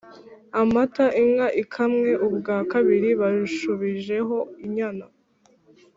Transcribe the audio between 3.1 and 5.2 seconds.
bashubijeho inyana